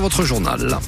votre 0.00 0.24
journal. 0.24 0.78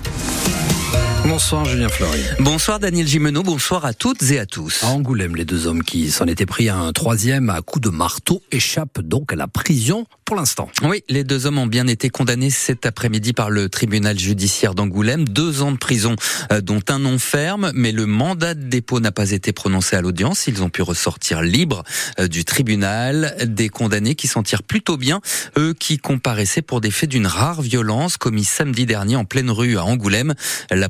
Bonsoir 1.28 1.64
Julien 1.64 1.88
Fleury. 1.88 2.20
Bonsoir 2.38 2.78
Daniel 2.78 3.04
Gimeno, 3.04 3.42
bonsoir 3.42 3.84
à 3.84 3.92
toutes 3.92 4.22
et 4.30 4.38
à 4.38 4.46
tous. 4.46 4.84
À 4.84 4.86
Angoulême, 4.86 5.34
les 5.34 5.44
deux 5.44 5.66
hommes 5.66 5.82
qui 5.82 6.12
s'en 6.12 6.26
étaient 6.26 6.46
pris 6.46 6.68
à 6.68 6.76
un 6.76 6.92
troisième 6.92 7.50
à 7.50 7.62
coup 7.62 7.80
de 7.80 7.88
marteau 7.88 8.42
échappent 8.52 9.00
donc 9.00 9.32
à 9.32 9.36
la 9.36 9.48
prison 9.48 10.06
pour 10.24 10.36
l'instant. 10.36 10.68
Oui, 10.82 11.04
les 11.08 11.22
deux 11.22 11.46
hommes 11.46 11.58
ont 11.58 11.68
bien 11.68 11.86
été 11.86 12.10
condamnés 12.10 12.50
cet 12.50 12.84
après-midi 12.84 13.32
par 13.32 13.48
le 13.48 13.68
tribunal 13.68 14.18
judiciaire 14.18 14.74
d'Angoulême. 14.74 15.24
Deux 15.28 15.62
ans 15.62 15.70
de 15.70 15.76
prison, 15.76 16.16
euh, 16.50 16.60
dont 16.60 16.80
un 16.88 16.98
nom 16.98 17.18
ferme, 17.18 17.70
mais 17.74 17.92
le 17.92 18.06
mandat 18.06 18.54
de 18.54 18.64
dépôt 18.64 18.98
n'a 18.98 19.12
pas 19.12 19.30
été 19.30 19.52
prononcé 19.52 19.94
à 19.94 20.00
l'audience. 20.00 20.48
Ils 20.48 20.64
ont 20.64 20.68
pu 20.68 20.82
ressortir 20.82 21.42
libres 21.42 21.84
euh, 22.18 22.26
du 22.26 22.44
tribunal. 22.44 23.36
Des 23.46 23.68
condamnés 23.68 24.16
qui 24.16 24.26
s'en 24.26 24.42
tirent 24.42 24.64
plutôt 24.64 24.96
bien, 24.96 25.20
eux 25.56 25.74
qui 25.78 25.98
comparaissaient 25.98 26.62
pour 26.62 26.80
des 26.80 26.90
faits 26.90 27.10
d'une 27.10 27.28
rare 27.28 27.62
violence 27.62 28.16
commis 28.16 28.44
samedi 28.44 28.84
dernier 28.84 29.14
en 29.14 29.24
pleine 29.24 29.50
rue 29.50 29.78
à 29.78 29.84
Angoulême. 29.84 30.34
La 30.70 30.88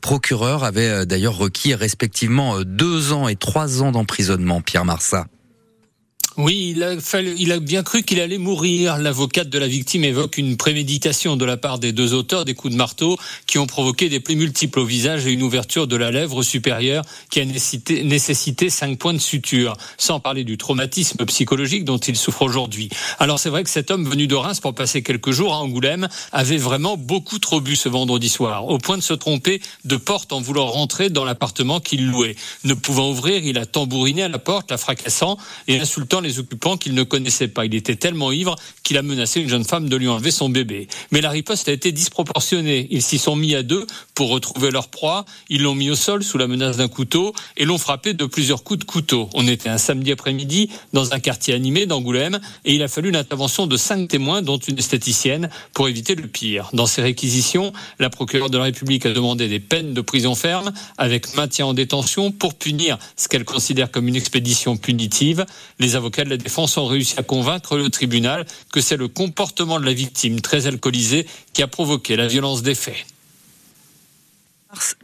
procureur 0.00 0.64
avait 0.64 0.88
euh, 0.88 1.04
d'ailleurs 1.04 1.36
requis 1.36 1.74
respectivement 1.74 2.56
euh, 2.56 2.64
deux 2.64 3.12
ans 3.12 3.28
et 3.28 3.36
trois 3.36 3.82
ans 3.82 3.92
d'emprisonnement, 3.92 4.60
Pierre 4.60 4.84
Marsat. 4.84 5.26
Oui, 6.36 6.74
il 7.38 7.52
a, 7.52 7.60
bien 7.60 7.84
cru 7.84 8.02
qu'il 8.02 8.18
allait 8.20 8.38
mourir. 8.38 8.98
L'avocate 8.98 9.48
de 9.48 9.58
la 9.58 9.68
victime 9.68 10.02
évoque 10.02 10.36
une 10.36 10.56
préméditation 10.56 11.36
de 11.36 11.44
la 11.44 11.56
part 11.56 11.78
des 11.78 11.92
deux 11.92 12.12
auteurs 12.12 12.44
des 12.44 12.54
coups 12.54 12.72
de 12.72 12.76
marteau 12.76 13.16
qui 13.46 13.58
ont 13.58 13.68
provoqué 13.68 14.08
des 14.08 14.18
plaies 14.18 14.34
multiples 14.34 14.80
au 14.80 14.84
visage 14.84 15.28
et 15.28 15.30
une 15.30 15.44
ouverture 15.44 15.86
de 15.86 15.94
la 15.94 16.10
lèvre 16.10 16.42
supérieure 16.42 17.04
qui 17.30 17.40
a 17.40 17.44
nécessité, 17.44 18.02
nécessité 18.02 18.68
cinq 18.68 18.98
points 18.98 19.12
de 19.12 19.18
suture, 19.18 19.76
sans 19.96 20.18
parler 20.18 20.42
du 20.42 20.58
traumatisme 20.58 21.24
psychologique 21.24 21.84
dont 21.84 21.98
il 21.98 22.16
souffre 22.16 22.42
aujourd'hui. 22.42 22.88
Alors 23.20 23.38
c'est 23.38 23.50
vrai 23.50 23.62
que 23.62 23.70
cet 23.70 23.92
homme 23.92 24.04
venu 24.04 24.26
de 24.26 24.34
Reims 24.34 24.58
pour 24.58 24.74
passer 24.74 25.02
quelques 25.02 25.30
jours 25.30 25.54
à 25.54 25.58
Angoulême 25.58 26.08
avait 26.32 26.56
vraiment 26.56 26.96
beaucoup 26.96 27.38
trop 27.38 27.60
bu 27.60 27.76
ce 27.76 27.88
vendredi 27.88 28.28
soir, 28.28 28.66
au 28.66 28.78
point 28.78 28.98
de 28.98 29.02
se 29.04 29.14
tromper 29.14 29.62
de 29.84 29.96
porte 29.96 30.32
en 30.32 30.40
voulant 30.40 30.66
rentrer 30.66 31.10
dans 31.10 31.24
l'appartement 31.24 31.78
qu'il 31.78 32.08
louait. 32.08 32.34
Ne 32.64 32.74
pouvant 32.74 33.10
ouvrir, 33.10 33.44
il 33.44 33.56
a 33.56 33.66
tambouriné 33.66 34.24
à 34.24 34.28
la 34.28 34.40
porte, 34.40 34.72
la 34.72 34.78
fracassant 34.78 35.38
et 35.68 35.78
insultant 35.78 36.23
les 36.24 36.38
occupants 36.38 36.76
qu'il 36.76 36.94
ne 36.94 37.02
connaissait 37.02 37.48
pas. 37.48 37.64
Il 37.64 37.74
était 37.74 37.96
tellement 37.96 38.32
ivre 38.32 38.56
qu'il 38.82 38.98
a 38.98 39.02
menacé 39.02 39.40
une 39.40 39.48
jeune 39.48 39.64
femme 39.64 39.88
de 39.88 39.96
lui 39.96 40.08
enlever 40.08 40.30
son 40.30 40.48
bébé. 40.48 40.88
Mais 41.12 41.20
la 41.20 41.30
riposte 41.30 41.68
a 41.68 41.72
été 41.72 41.92
disproportionnée. 41.92 42.88
Ils 42.90 43.02
s'y 43.02 43.18
sont 43.18 43.36
mis 43.36 43.54
à 43.54 43.62
deux 43.62 43.86
pour 44.14 44.30
retrouver 44.30 44.70
leur 44.70 44.88
proie. 44.88 45.24
Ils 45.48 45.62
l'ont 45.62 45.74
mis 45.74 45.90
au 45.90 45.94
sol 45.94 46.24
sous 46.24 46.38
la 46.38 46.46
menace 46.46 46.76
d'un 46.76 46.88
couteau 46.88 47.32
et 47.56 47.64
l'ont 47.64 47.78
frappé 47.78 48.14
de 48.14 48.24
plusieurs 48.24 48.64
coups 48.64 48.80
de 48.80 48.84
couteau. 48.84 49.28
On 49.34 49.46
était 49.46 49.68
un 49.68 49.78
samedi 49.78 50.12
après-midi 50.12 50.70
dans 50.92 51.12
un 51.12 51.20
quartier 51.20 51.54
animé 51.54 51.86
d'Angoulême 51.86 52.40
et 52.64 52.74
il 52.74 52.82
a 52.82 52.88
fallu 52.88 53.10
l'intervention 53.10 53.66
de 53.66 53.76
cinq 53.76 54.08
témoins, 54.08 54.42
dont 54.42 54.58
une 54.58 54.78
esthéticienne, 54.78 55.50
pour 55.72 55.88
éviter 55.88 56.14
le 56.14 56.26
pire. 56.26 56.70
Dans 56.72 56.86
ces 56.86 57.02
réquisitions, 57.02 57.72
la 57.98 58.10
procureure 58.10 58.50
de 58.50 58.58
la 58.58 58.64
République 58.64 59.06
a 59.06 59.12
demandé 59.12 59.48
des 59.48 59.60
peines 59.60 59.94
de 59.94 60.00
prison 60.00 60.34
ferme 60.34 60.72
avec 60.98 61.34
maintien 61.34 61.66
en 61.66 61.74
détention 61.74 62.30
pour 62.32 62.54
punir 62.54 62.98
ce 63.16 63.28
qu'elle 63.28 63.44
considère 63.44 63.90
comme 63.90 64.08
une 64.08 64.16
expédition 64.16 64.76
punitive. 64.76 65.46
Les 65.78 65.96
avocats 65.96 66.13
de 66.22 66.30
la 66.30 66.36
défense 66.36 66.76
ont 66.76 66.86
réussi 66.86 67.14
à 67.18 67.22
convaincre 67.22 67.76
le 67.76 67.90
tribunal 67.90 68.46
que 68.72 68.80
c'est 68.80 68.96
le 68.96 69.08
comportement 69.08 69.80
de 69.80 69.84
la 69.84 69.92
victime 69.92 70.40
très 70.40 70.66
alcoolisée 70.66 71.26
qui 71.52 71.62
a 71.62 71.66
provoqué 71.66 72.14
la 72.16 72.28
violence 72.28 72.62
des 72.62 72.74
faits. 72.74 73.06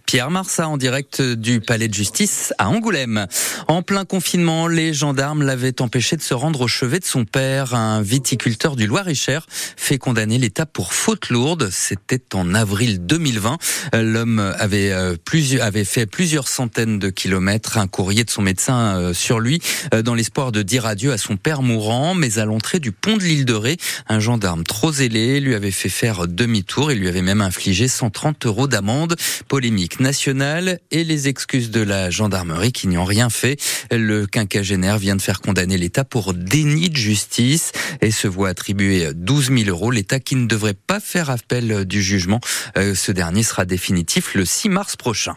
Pierre 0.06 0.30
Marsat 0.30 0.68
en 0.68 0.76
direct 0.76 1.22
du 1.22 1.60
palais 1.60 1.88
de 1.88 1.94
justice 1.94 2.52
à 2.58 2.68
Angoulême. 2.68 3.26
En 3.68 3.82
plein 3.82 4.04
confinement, 4.04 4.66
les 4.66 4.92
gendarmes 4.92 5.42
l'avaient 5.42 5.80
empêché 5.80 6.16
de 6.16 6.22
se 6.22 6.34
rendre 6.34 6.62
au 6.62 6.68
chevet 6.68 6.98
de 6.98 7.04
son 7.04 7.24
père, 7.24 7.74
un 7.74 8.02
viticulteur 8.02 8.76
du 8.76 8.86
Loir-et-Cher, 8.86 9.46
fait 9.76 9.98
condamner 9.98 10.38
l'État 10.38 10.66
pour 10.66 10.94
faute 10.94 11.28
lourde. 11.30 11.68
C'était 11.70 12.34
en 12.34 12.54
avril 12.54 13.06
2020. 13.06 13.58
L'homme 13.94 14.40
avait, 14.58 14.90
euh, 14.92 15.16
avait 15.60 15.84
fait 15.84 16.06
plusieurs 16.06 16.48
centaines 16.48 16.98
de 16.98 17.10
kilomètres, 17.10 17.78
un 17.78 17.86
courrier 17.86 18.24
de 18.24 18.30
son 18.30 18.42
médecin 18.42 18.96
euh, 18.96 19.14
sur 19.14 19.40
lui, 19.40 19.60
euh, 19.94 20.02
dans 20.02 20.14
l'espoir 20.14 20.52
de 20.52 20.62
dire 20.62 20.86
adieu 20.86 21.12
à 21.12 21.18
son 21.18 21.36
père 21.36 21.62
mourant. 21.62 22.14
Mais 22.14 22.38
à 22.38 22.44
l'entrée 22.44 22.80
du 22.80 22.92
pont 22.92 23.16
de 23.16 23.22
l'île 23.22 23.44
de 23.44 23.54
Ré, 23.54 23.76
un 24.08 24.20
gendarme 24.20 24.64
trop 24.64 24.92
zélé 24.92 25.40
lui 25.40 25.54
avait 25.54 25.70
fait 25.70 25.88
faire 25.88 26.26
demi-tour 26.26 26.90
et 26.90 26.94
lui 26.94 27.08
avait 27.08 27.22
même 27.22 27.40
infligé 27.40 27.88
130 27.88 28.46
euros 28.46 28.66
d'amende. 28.66 29.16
Polémique 29.60 30.00
nationale 30.00 30.78
et 30.90 31.04
les 31.04 31.28
excuses 31.28 31.70
de 31.70 31.82
la 31.82 32.08
gendarmerie 32.08 32.72
qui 32.72 32.88
n'y 32.88 32.96
ont 32.96 33.04
rien 33.04 33.28
fait. 33.28 33.60
Le 33.90 34.24
quinquagénaire 34.26 34.96
vient 34.96 35.16
de 35.16 35.20
faire 35.20 35.42
condamner 35.42 35.76
l'État 35.76 36.02
pour 36.02 36.32
déni 36.32 36.88
de 36.88 36.96
justice 36.96 37.72
et 38.00 38.10
se 38.10 38.26
voit 38.26 38.48
attribuer 38.48 39.12
12 39.12 39.52
000 39.54 39.68
euros. 39.68 39.90
L'État 39.90 40.18
qui 40.18 40.36
ne 40.36 40.46
devrait 40.46 40.72
pas 40.72 40.98
faire 40.98 41.28
appel 41.28 41.84
du 41.84 42.02
jugement. 42.02 42.40
Euh, 42.78 42.94
ce 42.94 43.12
dernier 43.12 43.42
sera 43.42 43.66
définitif 43.66 44.34
le 44.34 44.46
6 44.46 44.70
mars 44.70 44.96
prochain. 44.96 45.34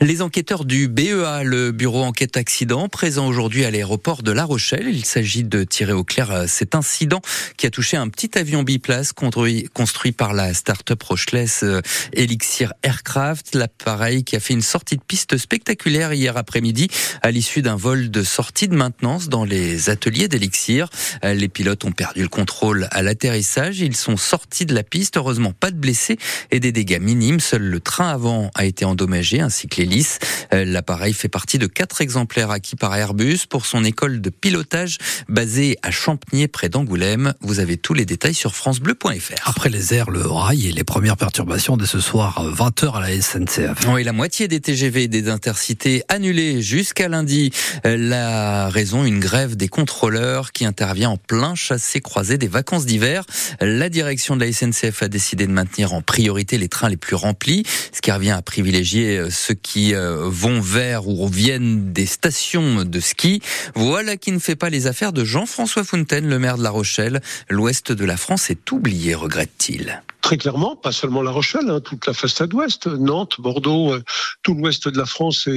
Les 0.00 0.22
enquêteurs 0.22 0.64
du 0.64 0.88
BEA, 0.88 1.42
le 1.44 1.70
bureau 1.70 2.02
enquête 2.02 2.38
accident, 2.38 2.88
présent 2.88 3.26
aujourd'hui 3.26 3.66
à 3.66 3.70
l'aéroport 3.70 4.22
de 4.22 4.32
La 4.32 4.44
Rochelle. 4.44 4.88
Il 4.88 5.04
s'agit 5.04 5.44
de 5.44 5.64
tirer 5.64 5.92
au 5.92 6.02
clair 6.02 6.44
cet 6.48 6.74
incident 6.74 7.20
qui 7.58 7.66
a 7.66 7.70
touché 7.70 7.98
un 7.98 8.08
petit 8.08 8.38
avion 8.38 8.62
biplace 8.62 9.12
construit, 9.12 9.68
construit 9.74 10.12
par 10.12 10.32
la 10.32 10.54
start-up 10.54 11.02
Rocheleuse 11.02 11.60
euh, 11.62 11.82
Elixir 12.14 12.72
Aircraft. 12.82 13.54
L'appareil 13.66 14.22
qui 14.22 14.36
a 14.36 14.40
fait 14.40 14.54
une 14.54 14.62
sortie 14.62 14.96
de 14.96 15.02
piste 15.02 15.36
spectaculaire 15.36 16.12
hier 16.12 16.36
après-midi 16.36 16.86
à 17.20 17.32
l'issue 17.32 17.62
d'un 17.62 17.74
vol 17.74 18.12
de 18.12 18.22
sortie 18.22 18.68
de 18.68 18.76
maintenance 18.76 19.28
dans 19.28 19.44
les 19.44 19.90
ateliers 19.90 20.28
d'Elixir. 20.28 20.88
Les 21.24 21.48
pilotes 21.48 21.84
ont 21.84 21.90
perdu 21.90 22.22
le 22.22 22.28
contrôle 22.28 22.86
à 22.92 23.02
l'atterrissage. 23.02 23.80
Ils 23.80 23.96
sont 23.96 24.16
sortis 24.16 24.66
de 24.66 24.74
la 24.74 24.84
piste. 24.84 25.16
Heureusement, 25.16 25.52
pas 25.52 25.72
de 25.72 25.76
blessés 25.76 26.16
et 26.52 26.60
des 26.60 26.70
dégâts 26.70 27.00
minimes. 27.00 27.40
Seul 27.40 27.62
le 27.62 27.80
train 27.80 28.08
avant 28.08 28.52
a 28.54 28.64
été 28.64 28.84
endommagé 28.84 29.40
ainsi 29.40 29.66
que 29.66 29.80
l'hélice. 29.80 30.20
L'appareil 30.52 31.12
fait 31.12 31.28
partie 31.28 31.58
de 31.58 31.66
quatre 31.66 32.00
exemplaires 32.00 32.52
acquis 32.52 32.76
par 32.76 32.94
Airbus 32.94 33.46
pour 33.50 33.66
son 33.66 33.82
école 33.82 34.20
de 34.20 34.30
pilotage 34.30 34.98
basée 35.28 35.76
à 35.82 35.90
Champniers 35.90 36.46
près 36.46 36.68
d'Angoulême. 36.68 37.34
Vous 37.40 37.58
avez 37.58 37.76
tous 37.76 37.94
les 37.94 38.04
détails 38.04 38.34
sur 38.34 38.54
francebleu.fr. 38.54 39.34
Après 39.44 39.70
les 39.70 39.92
airs, 39.92 40.10
le 40.10 40.24
rail 40.24 40.68
et 40.68 40.72
les 40.72 40.84
premières 40.84 41.16
perturbations 41.16 41.76
de 41.76 41.84
ce 41.84 41.98
soir 41.98 42.44
20h 42.54 42.94
à 42.94 43.00
la 43.00 43.20
SNCF. 43.20 43.45
Oui, 43.88 44.04
la 44.04 44.12
moitié 44.12 44.48
des 44.48 44.60
TGV 44.60 45.04
et 45.04 45.08
des 45.08 45.28
intercités 45.28 46.02
annulés 46.08 46.62
jusqu'à 46.62 47.08
lundi. 47.08 47.52
La 47.84 48.68
raison, 48.68 49.04
une 49.04 49.20
grève 49.20 49.56
des 49.56 49.68
contrôleurs 49.68 50.52
qui 50.52 50.64
intervient 50.64 51.10
en 51.10 51.16
plein 51.16 51.54
chassé-croisé 51.54 52.38
des 52.38 52.48
vacances 52.48 52.86
d'hiver. 52.86 53.24
La 53.60 53.88
direction 53.88 54.36
de 54.36 54.44
la 54.44 54.52
SNCF 54.52 55.02
a 55.02 55.08
décidé 55.08 55.46
de 55.46 55.52
maintenir 55.52 55.92
en 55.92 56.02
priorité 56.02 56.58
les 56.58 56.68
trains 56.68 56.88
les 56.88 56.96
plus 56.96 57.16
remplis, 57.16 57.64
ce 57.92 58.00
qui 58.00 58.10
revient 58.10 58.30
à 58.30 58.42
privilégier 58.42 59.18
euh, 59.18 59.30
ceux 59.30 59.54
qui 59.54 59.94
euh, 59.94 60.28
vont 60.28 60.60
vers 60.60 61.08
ou 61.08 61.28
viennent 61.28 61.92
des 61.92 62.06
stations 62.06 62.84
de 62.84 63.00
ski. 63.00 63.42
Voilà 63.74 64.16
qui 64.16 64.32
ne 64.32 64.38
fait 64.38 64.56
pas 64.56 64.70
les 64.70 64.86
affaires 64.86 65.12
de 65.12 65.24
Jean-François 65.24 65.84
Fontaine, 65.84 66.28
le 66.28 66.38
maire 66.38 66.58
de 66.58 66.62
La 66.62 66.70
Rochelle. 66.70 67.20
L'ouest 67.48 67.92
de 67.92 68.04
la 68.04 68.16
France 68.16 68.50
est 68.50 68.70
oublié, 68.72 69.14
regrette-t-il 69.14 70.02
très 70.26 70.38
clairement, 70.38 70.74
pas 70.74 70.90
seulement 70.90 71.22
La 71.22 71.30
Rochelle, 71.30 71.70
hein, 71.70 71.78
toute 71.78 72.04
la 72.08 72.12
façade 72.12 72.52
ouest, 72.52 72.88
Nantes, 72.88 73.35
Bordeaux, 73.40 73.92
euh, 73.92 74.02
tout 74.42 74.54
l'ouest 74.54 74.88
de 74.88 74.98
la 74.98 75.06
France 75.06 75.48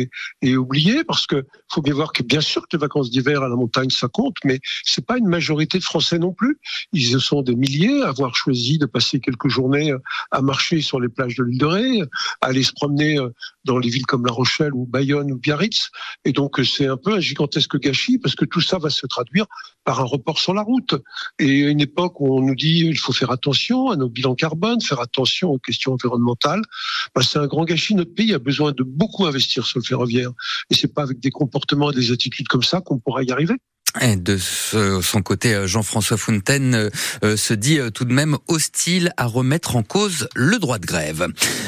est, 0.41 0.55
oublié 0.55 1.03
parce 1.03 1.27
que 1.27 1.45
faut 1.71 1.81
bien 1.81 1.93
voir 1.93 2.11
que 2.11 2.23
bien 2.23 2.41
sûr 2.41 2.63
que 2.63 2.67
les 2.73 2.79
vacances 2.79 3.09
d'hiver 3.09 3.43
à 3.43 3.49
la 3.49 3.55
montagne 3.55 3.89
ça 3.89 4.07
compte, 4.07 4.35
mais 4.43 4.59
c'est 4.83 5.05
pas 5.05 5.17
une 5.17 5.27
majorité 5.27 5.77
de 5.77 5.83
Français 5.83 6.17
non 6.17 6.33
plus. 6.33 6.59
Ils 6.91 7.19
sont 7.21 7.41
des 7.41 7.55
milliers 7.55 8.01
à 8.01 8.09
avoir 8.09 8.35
choisi 8.35 8.77
de 8.77 8.85
passer 8.85 9.19
quelques 9.19 9.47
journées 9.47 9.91
euh, 9.91 9.99
à 10.31 10.41
marcher 10.41 10.81
sur 10.81 10.99
les 10.99 11.09
plages 11.09 11.35
de 11.35 11.43
l'île 11.43 11.59
de 11.59 11.65
Ré, 11.65 12.01
à 12.41 12.47
aller 12.47 12.63
se 12.63 12.73
promener 12.73 13.19
euh, 13.19 13.29
dans 13.65 13.77
les 13.77 13.89
villes 13.89 14.05
comme 14.05 14.25
La 14.25 14.33
Rochelle 14.33 14.73
ou 14.73 14.85
Bayonne 14.85 15.31
ou 15.31 15.37
Biarritz. 15.37 15.89
Et 16.25 16.31
donc 16.31 16.59
c'est 16.63 16.87
un 16.87 16.97
peu 16.97 17.13
un 17.13 17.19
gigantesque 17.19 17.79
gâchis 17.79 18.17
parce 18.17 18.35
que 18.35 18.45
tout 18.45 18.61
ça 18.61 18.77
va 18.79 18.89
se 18.89 19.05
traduire 19.05 19.45
par 19.83 19.99
un 19.99 20.05
report 20.05 20.39
sur 20.39 20.53
la 20.53 20.61
route. 20.61 20.95
Et 21.37 21.65
à 21.65 21.69
une 21.69 21.81
époque 21.81 22.19
où 22.19 22.37
on 22.37 22.41
nous 22.41 22.55
dit 22.55 22.79
il 22.85 22.97
faut 22.97 23.13
faire 23.13 23.31
attention 23.31 23.89
à 23.89 23.95
nos 23.95 24.09
bilans 24.09 24.35
carbone 24.35 24.81
faire 24.81 24.99
attention 24.99 25.49
aux 25.51 25.59
questions 25.59 25.93
environnementales. 25.93 26.61
Bah, 27.15 27.21
c'est 27.21 27.39
un 27.39 27.47
grand 27.47 27.65
gâchis. 27.69 27.95
Notre 27.95 28.13
pays 28.13 28.33
a 28.33 28.39
besoin 28.39 28.71
de 28.71 28.83
beaucoup 28.83 29.25
investir 29.25 29.65
sur 29.65 29.79
le 29.79 29.83
ferroviaire. 29.83 30.31
Et 30.69 30.75
c'est 30.75 30.93
pas 30.93 31.03
avec 31.03 31.19
des 31.19 31.31
comportements 31.31 31.91
et 31.91 31.95
des 31.95 32.11
attitudes 32.11 32.47
comme 32.47 32.63
ça 32.63 32.81
qu'on 32.81 32.99
pourra 32.99 33.23
y 33.23 33.31
arriver. 33.31 33.55
De 33.99 34.37
son 35.01 35.23
côté, 35.23 35.63
Jean-François 35.65 36.17
Fontaine 36.17 36.75
euh, 36.75 36.89
euh, 37.23 37.35
se 37.35 37.55
dit 37.55 37.79
euh, 37.79 37.89
tout 37.89 38.05
de 38.05 38.13
même 38.13 38.37
hostile 38.47 39.11
à 39.17 39.25
remettre 39.25 39.75
en 39.75 39.81
cause 39.81 40.29
le 40.35 40.59
droit 40.59 40.77
de 40.77 40.85
grève. 40.85 41.27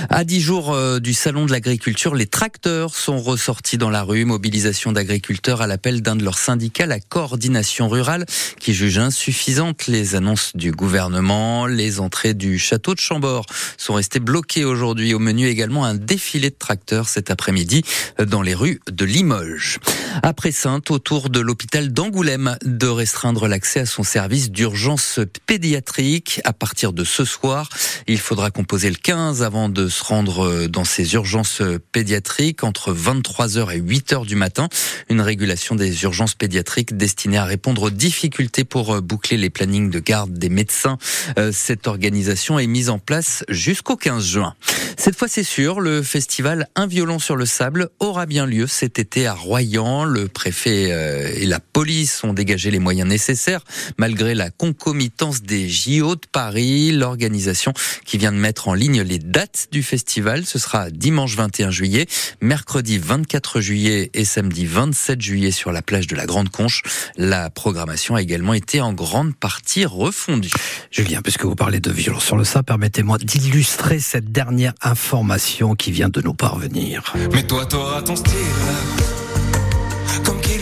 À 0.10 0.24
dix 0.24 0.40
jours 0.40 0.78
du 1.00 1.14
salon 1.14 1.46
de 1.46 1.52
l'agriculture, 1.52 2.14
les 2.14 2.28
tracteurs 2.28 2.96
sont 2.96 3.20
ressortis 3.20 3.78
dans 3.78 3.90
la 3.90 4.04
rue. 4.04 4.26
Mobilisation 4.26 4.92
d'agriculteurs 4.92 5.62
à 5.62 5.68
l'appel 5.68 6.02
d'un 6.02 6.16
de 6.16 6.24
leurs 6.24 6.38
syndicats, 6.38 6.86
la 6.86 7.00
coordination 7.00 7.90
rurale, 7.90 8.26
qui 8.60 8.74
juge 8.74 9.00
insuffisantes 9.00 9.88
les 9.88 10.16
annonces 10.16 10.52
du 10.56 10.72
gouvernement. 10.72 11.66
Les 11.66 12.00
entrées 12.00 12.34
du 12.34 12.60
château 12.60 12.94
de 12.94 13.00
Chambord 13.00 13.46
sont 13.78 13.94
restées 13.94 14.20
bloquées 14.20 14.66
aujourd'hui. 14.66 15.14
Au 15.14 15.20
menu 15.20 15.48
également 15.48 15.86
un 15.86 15.96
défilé 15.96 16.50
de 16.50 16.56
tracteurs 16.58 17.10
cet 17.10 17.32
après-midi 17.32 17.84
dans 18.20 18.42
les 18.42 18.54
rues 18.54 18.80
de 18.90 19.06
Limoges. 19.06 19.80
Après 20.24 20.52
Sainte, 20.52 20.92
autour 20.92 21.30
de 21.30 21.40
l'hôpital 21.40 21.92
d'Angoulême, 21.92 22.11
d'Angoulême 22.12 22.58
de 22.66 22.88
restreindre 22.88 23.48
l'accès 23.48 23.80
à 23.80 23.86
son 23.86 24.04
service 24.04 24.52
d'urgence 24.52 25.22
pédiatrique 25.46 26.42
à 26.44 26.52
partir 26.52 26.92
de 26.92 27.06
ce 27.06 27.24
soir. 27.24 27.70
Il 28.06 28.20
faudra 28.20 28.52
composer 28.52 28.90
le 28.90 28.98
15 28.98 29.44
avant 29.44 29.70
de 29.70 29.88
se 29.88 30.04
rendre 30.04 30.68
dans 30.68 30.84
ces 30.84 31.14
urgences 31.14 31.62
pédiatriques 31.94 32.66
entre 32.66 32.94
23h 32.94 33.72
et 33.72 33.80
8h 33.80 34.26
du 34.26 34.36
matin. 34.36 34.68
Une 35.10 35.22
régulation 35.22 35.76
des 35.76 36.04
urgences 36.04 36.36
pédiatriques 36.36 36.98
destinée 36.98 37.38
à 37.38 37.46
répondre 37.46 37.84
aux 37.84 37.90
difficultés 37.90 38.66
pour 38.66 39.02
boucler 39.02 39.38
les 39.38 39.50
plannings 39.50 39.90
de 39.90 40.00
garde 40.00 40.34
des 40.34 40.50
médecins. 40.50 40.98
Euh, 41.40 41.54
cette 41.54 41.88
organisation 41.88 42.60
est 42.60 42.68
mise 42.68 42.90
en 42.90 43.00
place 43.00 43.46
jusqu'au 43.48 43.96
15 43.96 44.26
juin. 44.26 44.54
Cette 44.98 45.18
fois, 45.18 45.30
c'est 45.30 45.44
sûr, 45.44 45.80
le 45.80 46.04
festival 46.04 46.68
Un 46.76 46.88
violon 46.88 47.20
sur 47.20 47.38
le 47.38 47.46
sable 47.46 47.90
aura 48.00 48.26
bien 48.26 48.46
lieu 48.46 48.68
cet 48.68 49.00
été 49.00 49.28
à 49.28 49.34
Royan. 49.34 50.04
Le 50.04 50.28
préfet 50.28 50.92
euh, 50.92 51.32
et 51.34 51.46
la 51.46 51.62
police 51.62 52.01
ont 52.24 52.34
dégagé 52.34 52.72
les 52.72 52.80
moyens 52.80 53.08
nécessaires 53.08 53.62
malgré 53.98 54.36
la 54.36 54.50
concomitance 54.50 55.42
des 55.42 55.70
JO 55.70 56.16
de 56.16 56.28
Paris. 56.32 56.92
L'organisation 56.92 57.74
qui 58.06 58.18
vient 58.18 58.32
de 58.32 58.38
mettre 58.38 58.68
en 58.68 58.74
ligne 58.74 59.02
les 59.02 59.20
dates 59.20 59.68
du 59.72 59.84
festival, 59.84 60.46
ce 60.46 60.60
sera 60.60 60.90
dimanche 60.90 61.36
21 61.36 61.72
juillet, 61.72 62.08
mercredi 62.42 62.98
24 62.98 63.62
juillet 63.62 64.10
et 64.14 64.26
samedi 64.26 64.66
27 64.66 65.22
juillet 65.22 65.52
sur 65.52 65.72
la 65.72 65.82
plage 65.82 66.08
de 66.08 66.16
la 66.16 66.26
Grande 66.26 66.50
Conche. 66.50 66.84
La 67.18 67.50
programmation 67.50 68.16
a 68.16 68.22
également 68.22 68.54
été 68.54 68.82
en 68.82 68.94
grande 68.94 69.36
partie 69.36 69.86
refondue. 69.86 70.52
Julien, 70.92 71.22
puisque 71.22 71.46
vous 71.46 71.56
parlez 71.56 71.80
de 71.80 71.92
violon 71.92 72.20
sur 72.20 72.38
le 72.38 72.44
sable, 72.44 72.66
permettez-moi 72.66 73.18
d'illustrer 73.18 74.00
cette 74.00 74.32
dernière 74.32 74.74
information 74.82 75.76
qui 75.76 75.92
vient 75.92 76.10
de 76.10 76.22
nous 76.22 76.34
parvenir. 76.34 77.14
Mais 77.34 77.44
toi, 77.44 77.66
t'auras 77.66 78.02
ton 78.02 78.16
style. 78.16 78.32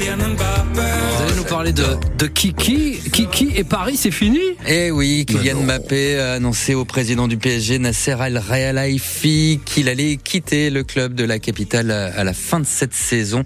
Comme 0.10 0.20
Kylian 0.22 0.36
Mbappé 0.36 1.10
parler 1.50 1.74
de, 1.74 1.84
de 2.18 2.28
Kiki. 2.28 3.00
Kiki 3.12 3.52
et 3.56 3.64
Paris, 3.64 3.98
c'est 3.98 4.12
fini 4.12 4.40
Eh 4.68 4.92
oui, 4.92 5.26
Kylian 5.28 5.64
Mbappé 5.64 6.20
a 6.20 6.34
annoncé 6.34 6.76
au 6.76 6.86
président 6.86 7.28
du 7.28 7.38
PSG, 7.38 7.80
Nasser 7.80 8.16
Al-Khelaifi, 8.20 9.60
qu'il 9.66 9.90
allait 9.90 10.18
quitter 10.18 10.70
le 10.70 10.84
club 10.84 11.16
de 11.16 11.24
la 11.24 11.40
capitale 11.40 11.92
à 11.92 12.24
la 12.24 12.34
fin 12.34 12.60
de 12.60 12.66
cette 12.66 12.94
saison. 12.94 13.44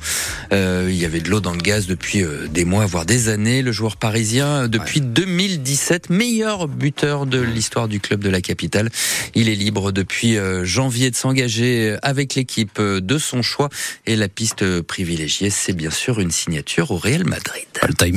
Euh, 0.52 0.88
il 0.90 0.96
y 0.96 1.06
avait 1.06 1.22
de 1.22 1.30
l'eau 1.30 1.40
dans 1.40 1.54
le 1.54 1.60
gaz 1.60 1.88
depuis 1.88 2.22
euh, 2.22 2.48
des 2.48 2.66
mois, 2.66 2.86
voire 2.86 3.06
des 3.06 3.30
années. 3.30 3.62
Le 3.62 3.72
joueur 3.72 3.96
parisien, 3.96 4.68
depuis 4.68 5.00
2017, 5.00 6.10
meilleur 6.10 6.68
buteur 6.68 7.26
de 7.26 7.40
l'histoire 7.40 7.88
du 7.88 8.00
club 8.00 8.22
de 8.22 8.30
la 8.30 8.42
capitale. 8.42 8.90
Il 9.34 9.48
est 9.48 9.56
libre 9.56 9.92
depuis 9.92 10.38
euh, 10.38 10.66
janvier 10.66 11.10
de 11.10 11.16
s'engager 11.16 11.96
avec 12.02 12.36
l'équipe 12.36 12.82
de 12.82 13.18
son 13.18 13.42
choix. 13.42 13.70
Et 14.06 14.16
la 14.16 14.28
piste 14.28 14.82
privilégiée, 14.82 15.50
c'est 15.50 15.74
bien 15.74 15.92
sûr 15.92 16.20
une 16.20 16.32
signature 16.32 16.53
au 16.92 16.98
Real 16.98 17.26
Madrid. 17.26 17.66